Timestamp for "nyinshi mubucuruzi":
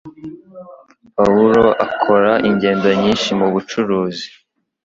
3.01-4.27